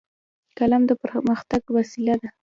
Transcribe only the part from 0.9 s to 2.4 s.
پرمختګ وسیله ده